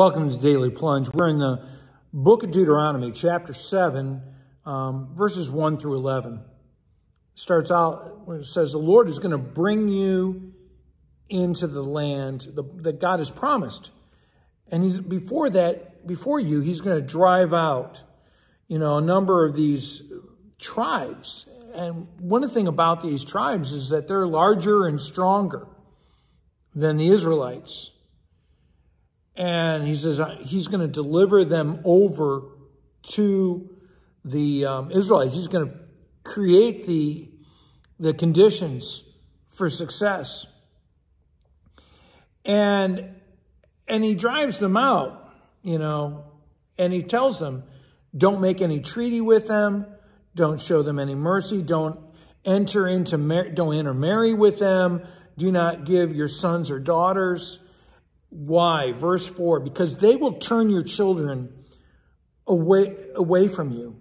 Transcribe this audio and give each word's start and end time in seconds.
Welcome 0.00 0.30
to 0.30 0.38
Daily 0.38 0.70
Plunge. 0.70 1.10
We're 1.12 1.28
in 1.28 1.40
the 1.40 1.62
book 2.10 2.42
of 2.42 2.50
Deuteronomy, 2.50 3.12
chapter 3.12 3.52
7, 3.52 4.22
um, 4.64 5.14
verses 5.14 5.50
1 5.50 5.76
through 5.76 5.96
11. 5.96 6.36
It 6.36 6.40
starts 7.34 7.70
out 7.70 8.22
it 8.26 8.46
says, 8.46 8.72
The 8.72 8.78
Lord 8.78 9.10
is 9.10 9.18
going 9.18 9.32
to 9.32 9.36
bring 9.36 9.90
you 9.90 10.54
into 11.28 11.66
the 11.66 11.82
land 11.82 12.48
that 12.76 12.98
God 12.98 13.18
has 13.18 13.30
promised. 13.30 13.90
And 14.70 14.82
he's 14.82 14.98
before 14.98 15.50
that, 15.50 16.06
before 16.06 16.40
you, 16.40 16.62
he's 16.62 16.80
going 16.80 16.98
to 16.98 17.06
drive 17.06 17.52
out, 17.52 18.02
you 18.68 18.78
know, 18.78 18.96
a 18.96 19.02
number 19.02 19.44
of 19.44 19.54
these 19.54 20.02
tribes. 20.58 21.46
And 21.74 22.06
one 22.18 22.48
thing 22.48 22.68
about 22.68 23.02
these 23.02 23.22
tribes 23.22 23.72
is 23.72 23.90
that 23.90 24.08
they're 24.08 24.26
larger 24.26 24.86
and 24.86 24.98
stronger 24.98 25.66
than 26.74 26.96
the 26.96 27.08
Israelites. 27.08 27.92
And 29.36 29.86
he 29.86 29.94
says 29.94 30.20
he's 30.40 30.68
going 30.68 30.80
to 30.80 30.88
deliver 30.88 31.44
them 31.44 31.80
over 31.84 32.42
to 33.12 33.70
the 34.24 34.66
um, 34.66 34.90
Israelites. 34.90 35.34
He's 35.34 35.48
going 35.48 35.70
to 35.70 35.78
create 36.24 36.86
the, 36.86 37.30
the 37.98 38.12
conditions 38.12 39.04
for 39.48 39.70
success. 39.70 40.46
And, 42.44 43.14
and 43.88 44.04
he 44.04 44.14
drives 44.14 44.58
them 44.58 44.76
out, 44.76 45.32
you 45.62 45.78
know, 45.78 46.24
and 46.78 46.92
he 46.92 47.02
tells 47.02 47.38
them, 47.38 47.64
don't 48.16 48.40
make 48.40 48.60
any 48.60 48.80
treaty 48.80 49.20
with 49.20 49.46
them. 49.46 49.86
Don't 50.34 50.60
show 50.60 50.82
them 50.82 50.98
any 50.98 51.14
mercy. 51.14 51.62
Don't 51.62 51.98
enter 52.44 52.88
into, 52.88 53.16
don't 53.52 53.74
intermarry 53.74 54.34
with 54.34 54.58
them. 54.58 55.02
Do 55.36 55.52
not 55.52 55.84
give 55.84 56.14
your 56.14 56.28
sons 56.28 56.70
or 56.70 56.78
daughters 56.78 57.60
why? 58.30 58.92
Verse 58.92 59.26
4 59.26 59.60
because 59.60 59.98
they 59.98 60.16
will 60.16 60.34
turn 60.34 60.70
your 60.70 60.82
children 60.82 61.52
away, 62.46 62.96
away 63.14 63.48
from 63.48 63.70
you. 63.70 63.96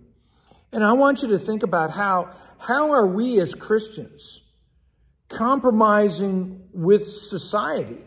And 0.72 0.84
I 0.84 0.94
want 0.94 1.22
you 1.24 1.30
to 1.30 1.40
think 1.40 1.64
about 1.64 1.92
how, 1.92 2.32
how 2.60 2.92
are 2.92 3.06
we 3.06 3.40
as 3.40 3.56
Christians 3.56 4.42
compromising 5.28 6.68
with 6.74 7.08
society, 7.08 8.04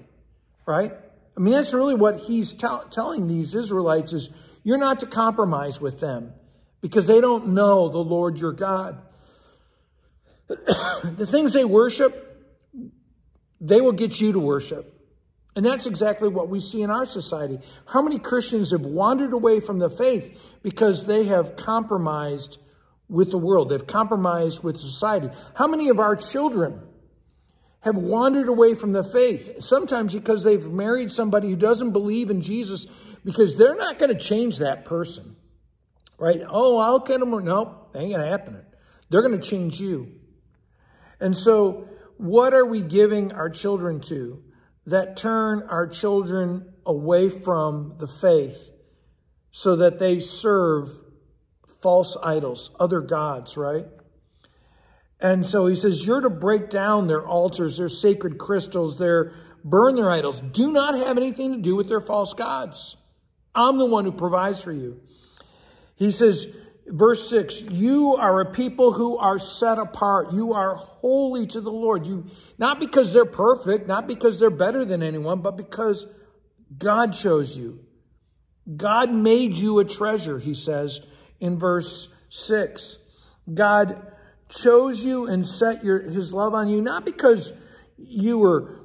right? 0.67 0.93
I 1.37 1.41
mean, 1.41 1.55
that's 1.55 1.75
really 1.75 1.95
what 1.95 2.21
he's 2.21 2.53
telling 2.53 3.27
these 3.27 3.55
Israelites 3.55 4.13
is 4.13 4.31
you're 4.63 4.79
not 4.79 5.01
to 5.01 5.07
compromise 5.07 5.81
with 5.81 5.99
them 6.01 6.33
because 6.81 7.07
they 7.07 7.21
don't 7.21 7.49
know 7.49 7.89
the 7.89 7.99
Lord 7.99 8.39
your 8.39 8.53
God. 8.53 9.01
the 10.49 11.27
things 11.29 11.53
they 11.53 11.65
worship, 11.65 12.29
they 13.61 13.81
will 13.81 13.93
get 13.93 14.21
you 14.21 14.33
to 14.33 14.39
worship. 14.39 15.02
And 15.55 15.67
that's 15.67 15.87
exactly 15.87 16.29
what 16.29 16.49
we 16.49 16.61
see 16.61 16.83
in 16.83 16.91
our 16.91 17.05
society. 17.05 17.59
How 17.87 18.01
many 18.01 18.19
Christians 18.19 18.71
have 18.71 18.81
wandered 18.81 19.33
away 19.33 19.61
from 19.61 19.79
the 19.79 19.91
faith 19.91 20.39
because 20.63 21.07
they 21.07 21.25
have 21.25 21.57
compromised 21.57 22.59
with 23.09 23.31
the 23.31 23.39
world? 23.39 23.69
They've 23.69 23.87
compromised 23.87 24.65
with 24.65 24.79
society. 24.79 25.29
How 25.55 25.67
many 25.67 25.91
of 25.91 26.01
our 26.01 26.17
children 26.17 26.81
have 27.81 27.97
wandered 27.97 28.49
away 28.49 28.75
from 28.75 28.93
the 28.93 29.05
faith? 29.05 29.63
Sometimes 29.63 30.15
because 30.15 30.43
they've 30.43 30.67
married 30.71 31.13
somebody 31.13 31.51
who 31.51 31.57
doesn't 31.57 31.91
believe 31.91 32.31
in 32.31 32.41
Jesus 32.41 32.87
because 33.23 33.59
they're 33.59 33.77
not 33.77 33.99
going 33.99 34.15
to 34.15 34.19
change 34.19 34.59
that 34.59 34.87
person. 34.87 35.37
Right? 36.19 36.41
Oh, 36.49 36.79
I'll 36.79 37.01
get 37.01 37.21
them. 37.21 37.31
No, 37.31 37.89
ain't 37.95 38.11
going 38.11 38.21
to 38.21 38.27
happen. 38.27 38.65
They're 39.11 39.23
going 39.23 39.39
to 39.39 39.47
change 39.47 39.81
you. 39.81 40.13
And 41.21 41.37
so 41.37 41.89
what 42.17 42.55
are 42.55 42.65
we 42.65 42.81
giving 42.81 43.33
our 43.33 43.51
children 43.51 44.01
to? 44.03 44.43
That 44.87 45.17
turn 45.17 45.63
our 45.69 45.87
children 45.87 46.73
away 46.85 47.29
from 47.29 47.97
the 47.99 48.09
faith 48.09 48.71
so 49.51 49.77
that 49.77 49.99
they 49.99 50.19
serve 50.19 50.89
false 51.81 52.17
idols, 52.23 52.75
other 52.81 53.01
gods, 53.01 53.57
right? 53.57 53.87
And 55.21 55.47
so 55.47 55.67
he 55.67 55.77
says, 55.77 56.05
You're 56.05 56.21
to 56.21 56.31
break 56.31 56.69
down 56.69 57.07
their 57.07 57.25
altars, 57.25 57.79
their 57.79 57.89
sacred 57.89 58.39
crystals, 58.39 58.99
their 58.99 59.33
burn 59.65 59.95
their 59.95 60.11
idols. 60.11 60.41
Do 60.41 60.73
not 60.73 60.97
have 60.97 61.17
anything 61.17 61.53
to 61.53 61.61
do 61.61 61.77
with 61.77 61.89
their 61.89 62.01
false 62.01 62.35
gods. 62.35 62.97
I'm 63.55 63.79
the 63.79 63.87
one 63.87 64.05
who 64.05 64.13
provides 64.13 64.61
for 64.63 64.73
you. 64.73 65.01
He 65.95 66.11
says, 66.11 66.49
verse 66.87 67.29
6 67.31 67.63
you 67.63 68.17
are 68.17 68.41
a 68.41 68.51
people 68.51 68.93
who 68.93 69.17
are 69.17 69.39
set 69.39 69.79
apart. 69.79 70.33
You 70.33 70.53
are 70.53 70.75
holy 70.75 71.47
to 71.49 71.61
the 71.61 71.71
lord. 71.71 72.07
You 72.07 72.27
not 72.59 72.81
because 72.81 73.13
they're 73.13 73.25
perfect 73.25 73.87
not 73.87 74.07
because 74.07 74.39
they're 74.39 74.51
better 74.51 74.85
than 74.85 75.03
anyone 75.03 75.41
but 75.41 75.57
because 75.57 76.07
god 76.77 77.13
chose 77.13 77.57
you. 77.57 77.81
God 78.77 79.13
made 79.13 79.55
you 79.55 79.79
a 79.79 79.85
treasure 79.85 80.39
he 80.39 80.55
says 80.55 81.01
in 81.41 81.59
verse 81.59 82.09
6 82.29 82.99
god 83.53 84.01
chose 84.49 85.05
you 85.05 85.27
and 85.27 85.47
set 85.47 85.85
your 85.85 86.01
his 86.01 86.33
love 86.33 86.55
on 86.55 86.69
you 86.69 86.81
not 86.81 87.05
because 87.05 87.53
you 87.97 88.39
were 88.39 88.85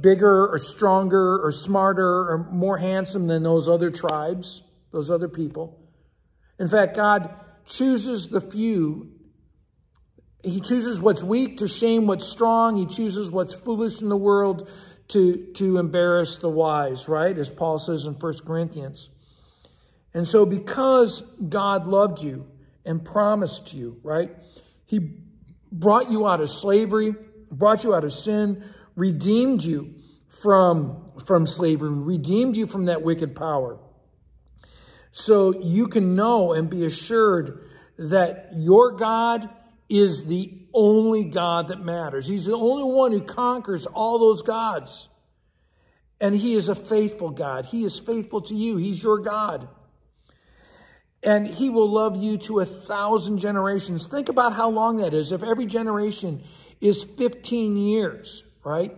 bigger 0.00 0.46
or 0.48 0.58
stronger 0.58 1.38
or 1.44 1.50
smarter 1.50 2.30
or 2.30 2.48
more 2.50 2.78
handsome 2.78 3.26
than 3.26 3.42
those 3.42 3.68
other 3.68 3.90
tribes 3.90 4.62
those 4.92 5.10
other 5.10 5.28
people 5.28 5.87
in 6.58 6.68
fact, 6.68 6.96
God 6.96 7.34
chooses 7.66 8.28
the 8.28 8.40
few. 8.40 9.12
He 10.42 10.60
chooses 10.60 11.00
what's 11.00 11.22
weak 11.22 11.58
to 11.58 11.68
shame 11.68 12.06
what's 12.06 12.26
strong. 12.26 12.76
He 12.76 12.86
chooses 12.86 13.30
what's 13.30 13.54
foolish 13.54 14.00
in 14.00 14.08
the 14.08 14.16
world 14.16 14.68
to, 15.08 15.52
to 15.54 15.78
embarrass 15.78 16.38
the 16.38 16.48
wise, 16.48 17.08
right? 17.08 17.36
As 17.36 17.50
Paul 17.50 17.78
says 17.78 18.04
in 18.04 18.14
1 18.14 18.34
Corinthians. 18.44 19.10
And 20.14 20.26
so 20.26 20.44
because 20.46 21.20
God 21.48 21.86
loved 21.86 22.22
you 22.22 22.46
and 22.84 23.04
promised 23.04 23.74
you, 23.74 24.00
right? 24.02 24.30
He 24.86 25.16
brought 25.70 26.10
you 26.10 26.26
out 26.26 26.40
of 26.40 26.50
slavery, 26.50 27.14
brought 27.50 27.84
you 27.84 27.94
out 27.94 28.04
of 28.04 28.12
sin, 28.12 28.64
redeemed 28.96 29.62
you 29.62 29.94
from, 30.28 31.12
from 31.24 31.46
slavery, 31.46 31.90
redeemed 31.90 32.56
you 32.56 32.66
from 32.66 32.86
that 32.86 33.02
wicked 33.02 33.36
power. 33.36 33.78
So 35.12 35.60
you 35.60 35.88
can 35.88 36.14
know 36.14 36.52
and 36.52 36.68
be 36.68 36.84
assured 36.84 37.60
that 37.98 38.50
your 38.54 38.92
God 38.92 39.48
is 39.88 40.26
the 40.26 40.52
only 40.74 41.24
God 41.24 41.68
that 41.68 41.84
matters. 41.84 42.26
He's 42.26 42.46
the 42.46 42.56
only 42.56 42.84
one 42.84 43.12
who 43.12 43.22
conquers 43.22 43.86
all 43.86 44.18
those 44.18 44.42
gods. 44.42 45.08
And 46.20 46.34
he 46.34 46.54
is 46.54 46.68
a 46.68 46.74
faithful 46.74 47.30
God. 47.30 47.66
He 47.66 47.84
is 47.84 47.98
faithful 47.98 48.40
to 48.42 48.54
you. 48.54 48.76
He's 48.76 49.02
your 49.02 49.18
God. 49.18 49.68
And 51.22 51.46
he 51.46 51.70
will 51.70 51.88
love 51.88 52.16
you 52.16 52.38
to 52.38 52.60
a 52.60 52.64
thousand 52.64 53.38
generations. 53.38 54.06
Think 54.06 54.28
about 54.28 54.52
how 54.52 54.68
long 54.68 54.98
that 54.98 55.14
is. 55.14 55.32
If 55.32 55.42
every 55.42 55.66
generation 55.66 56.44
is 56.80 57.02
15 57.02 57.76
years, 57.76 58.44
right? 58.64 58.96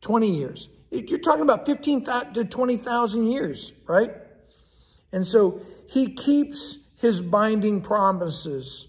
20 0.00 0.30
years. 0.30 0.68
You're 0.90 1.18
talking 1.18 1.42
about 1.42 1.66
15 1.66 2.04
to 2.34 2.44
20,000 2.44 3.26
years, 3.26 3.72
right? 3.86 4.12
And 5.16 5.26
so 5.26 5.62
he 5.88 6.12
keeps 6.12 6.76
his 6.96 7.22
binding 7.22 7.80
promises. 7.80 8.86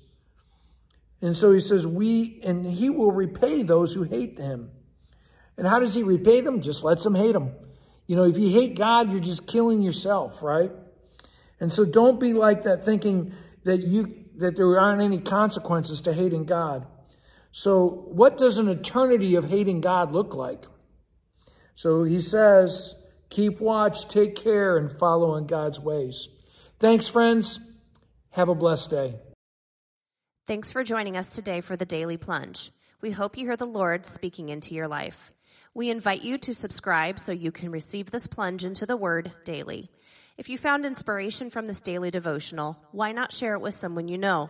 And 1.21 1.37
so 1.37 1.53
he 1.53 1.61
says, 1.61 1.87
we, 1.87 2.41
and 2.43 2.65
he 2.65 2.89
will 2.89 3.13
repay 3.13 3.63
those 3.63 3.93
who 3.93 4.03
hate 4.03 4.37
him. 4.37 4.69
And 5.57 5.65
how 5.65 5.79
does 5.79 5.95
he 5.95 6.03
repay 6.03 6.41
them? 6.41 6.59
Just 6.59 6.83
lets 6.83 7.05
them 7.05 7.15
hate 7.15 7.33
him. 7.33 7.53
You 8.07 8.17
know, 8.17 8.25
if 8.25 8.37
you 8.37 8.49
hate 8.49 8.77
God, 8.77 9.09
you're 9.09 9.21
just 9.21 9.47
killing 9.47 9.81
yourself, 9.81 10.43
right? 10.43 10.69
And 11.61 11.71
so 11.71 11.85
don't 11.85 12.19
be 12.19 12.33
like 12.33 12.63
that 12.63 12.83
thinking 12.83 13.31
that 13.63 13.77
you, 13.77 14.25
that 14.35 14.57
there 14.57 14.77
aren't 14.77 15.01
any 15.01 15.19
consequences 15.19 16.01
to 16.01 16.13
hating 16.13 16.43
God. 16.43 16.85
So 17.51 17.87
what 17.87 18.37
does 18.37 18.57
an 18.57 18.67
eternity 18.67 19.35
of 19.35 19.45
hating 19.49 19.79
God 19.79 20.11
look 20.11 20.35
like? 20.35 20.65
So 21.73 22.03
he 22.03 22.19
says, 22.19 22.95
Keep 23.29 23.59
watch, 23.59 24.07
take 24.07 24.35
care, 24.35 24.77
and 24.77 24.91
follow 24.91 25.35
in 25.35 25.47
God's 25.47 25.79
ways. 25.79 26.29
Thanks, 26.79 27.07
friends. 27.07 27.59
Have 28.31 28.49
a 28.49 28.55
blessed 28.55 28.89
day. 28.89 29.15
Thanks 30.47 30.71
for 30.71 30.83
joining 30.83 31.17
us 31.17 31.27
today 31.29 31.59
for 31.59 31.75
the 31.75 31.85
Daily 31.85 32.17
Plunge. 32.17 32.71
We 33.01 33.11
hope 33.11 33.37
you 33.37 33.45
hear 33.45 33.57
the 33.57 33.65
Lord 33.65 34.05
speaking 34.05 34.49
into 34.49 34.73
your 34.73 34.87
life. 34.87 35.31
We 35.73 35.89
invite 35.89 36.23
you 36.23 36.37
to 36.39 36.53
subscribe 36.53 37.19
so 37.19 37.31
you 37.31 37.51
can 37.51 37.69
receive 37.69 38.09
this 38.09 38.27
plunge 38.27 38.63
into 38.63 38.85
the 38.85 38.97
Word 38.97 39.31
daily. 39.43 39.91
If 40.37 40.49
you 40.49 40.57
found 40.57 40.85
inspiration 40.85 41.49
from 41.49 41.65
this 41.65 41.81
daily 41.81 42.11
devotional, 42.11 42.77
why 42.91 43.11
not 43.11 43.33
share 43.33 43.55
it 43.55 43.61
with 43.61 43.73
someone 43.73 44.07
you 44.07 44.17
know? 44.17 44.49